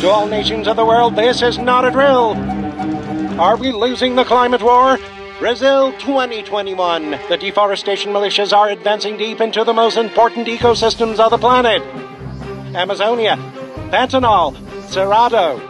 To 0.00 0.10
all 0.10 0.26
nations 0.26 0.68
of 0.68 0.76
the 0.76 0.84
world, 0.84 1.16
this 1.16 1.40
is 1.40 1.56
not 1.56 1.86
a 1.86 1.90
drill. 1.90 2.34
Are 3.40 3.56
we 3.56 3.72
losing 3.72 4.14
the 4.14 4.24
climate 4.24 4.62
war? 4.62 4.98
Brazil 5.38 5.90
2021. 5.92 7.12
The 7.30 7.38
deforestation 7.38 8.12
militias 8.12 8.52
are 8.52 8.68
advancing 8.68 9.16
deep 9.16 9.40
into 9.40 9.64
the 9.64 9.72
most 9.72 9.96
important 9.96 10.48
ecosystems 10.48 11.18
of 11.18 11.30
the 11.30 11.38
planet. 11.38 11.80
Amazonia, 12.76 13.36
Pantanal, 13.90 14.54
Cerrado. 14.88 15.60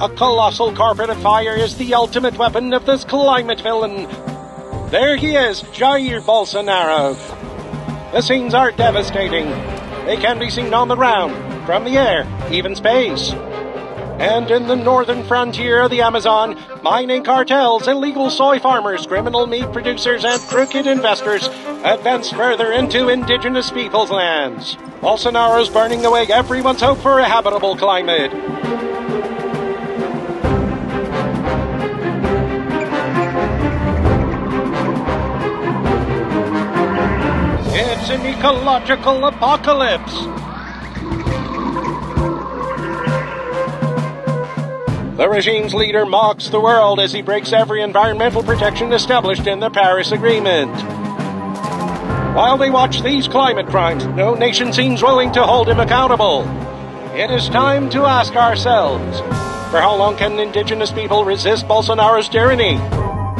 A 0.00 0.08
colossal 0.16 0.74
corporate 0.74 1.10
of 1.10 1.22
fire 1.22 1.54
is 1.54 1.76
the 1.76 1.94
ultimate 1.94 2.36
weapon 2.36 2.72
of 2.72 2.86
this 2.86 3.04
climate 3.04 3.60
villain. 3.60 4.08
There 4.90 5.16
he 5.16 5.36
is, 5.36 5.62
Jair 5.62 6.20
Bolsonaro. 6.22 7.14
The 8.10 8.20
scenes 8.20 8.52
are 8.52 8.72
devastating. 8.72 9.48
They 10.06 10.16
can 10.16 10.40
be 10.40 10.50
seen 10.50 10.74
on 10.74 10.88
the 10.88 10.96
ground, 10.96 11.49
from 11.66 11.84
the 11.84 11.96
air, 11.98 12.26
even 12.50 12.74
space. 12.74 13.32
And 14.20 14.50
in 14.50 14.66
the 14.66 14.76
northern 14.76 15.24
frontier 15.24 15.80
of 15.82 15.90
the 15.90 16.02
Amazon, 16.02 16.58
mining 16.82 17.24
cartels, 17.24 17.88
illegal 17.88 18.28
soy 18.28 18.58
farmers, 18.58 19.06
criminal 19.06 19.46
meat 19.46 19.72
producers, 19.72 20.26
and 20.26 20.40
crooked 20.42 20.86
investors 20.86 21.46
advance 21.84 22.30
further 22.30 22.70
into 22.70 23.08
indigenous 23.08 23.70
peoples' 23.70 24.10
lands. 24.10 24.76
Bolsonaro's 25.00 25.70
burning 25.70 26.04
away 26.04 26.26
everyone's 26.26 26.82
hope 26.82 26.98
for 26.98 27.18
a 27.18 27.24
habitable 27.24 27.76
climate. 27.76 28.30
It's 37.72 38.10
an 38.10 38.26
ecological 38.26 39.24
apocalypse. 39.24 40.39
The 45.20 45.28
regime's 45.28 45.74
leader 45.74 46.06
mocks 46.06 46.48
the 46.48 46.62
world 46.62 46.98
as 46.98 47.12
he 47.12 47.20
breaks 47.20 47.52
every 47.52 47.82
environmental 47.82 48.42
protection 48.42 48.90
established 48.94 49.46
in 49.46 49.60
the 49.60 49.68
Paris 49.68 50.12
Agreement. 50.12 50.74
While 52.34 52.56
they 52.56 52.70
watch 52.70 53.02
these 53.02 53.28
climate 53.28 53.66
crimes, 53.66 54.06
no 54.06 54.32
nation 54.32 54.72
seems 54.72 55.02
willing 55.02 55.30
to 55.32 55.42
hold 55.42 55.68
him 55.68 55.78
accountable. 55.78 56.48
It 57.14 57.30
is 57.30 57.50
time 57.50 57.90
to 57.90 58.06
ask 58.06 58.34
ourselves 58.34 59.20
for 59.70 59.78
how 59.78 59.94
long 59.94 60.16
can 60.16 60.38
indigenous 60.38 60.90
people 60.90 61.26
resist 61.26 61.68
Bolsonaro's 61.68 62.30
tyranny? 62.30 62.78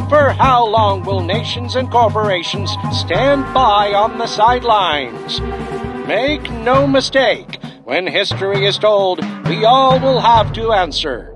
For 0.07 0.35
how 0.37 0.67
long 0.67 1.01
will 1.01 1.21
nations 1.21 1.75
and 1.75 1.89
corporations 1.89 2.69
stand 2.91 3.51
by 3.55 3.91
on 3.95 4.19
the 4.19 4.27
sidelines? 4.27 5.39
Make 6.07 6.43
no 6.51 6.85
mistake, 6.85 7.57
when 7.85 8.05
history 8.05 8.67
is 8.67 8.77
told, 8.77 9.25
we 9.47 9.65
all 9.65 9.99
will 9.99 10.19
have 10.19 10.53
to 10.53 10.73
answer. 10.73 11.30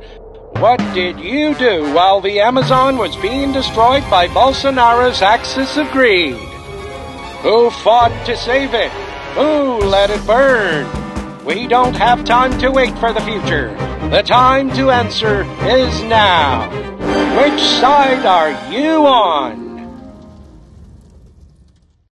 What 0.60 0.78
did 0.94 1.20
you 1.20 1.54
do 1.56 1.94
while 1.94 2.22
the 2.22 2.40
Amazon 2.40 2.98
was 2.98 3.14
being 3.18 3.52
destroyed 3.52 4.10
by 4.10 4.30
Bolsonaro's 4.30 5.22
axis 5.22 5.76
of 5.76 5.92
greed? 5.92 6.36
Who 7.44 7.70
fought 7.70 8.26
to 8.26 8.38
save 8.38 8.74
it? 8.74 8.90
Who 9.36 9.80
let 9.86 10.10
it 10.10 10.26
burn? 10.26 10.88
We 11.44 11.68
don't 11.68 11.96
have 11.96 12.24
time 12.24 12.58
to 12.60 12.70
wait 12.70 12.98
for 13.00 13.12
the 13.12 13.20
future. 13.20 13.76
The 14.10 14.24
time 14.26 14.72
to 14.76 14.92
answer 14.92 15.42
is 15.68 16.02
now. 16.04 16.70
Which 17.38 17.62
side 17.62 18.26
are 18.26 18.72
you 18.72 19.06
on? 19.06 19.75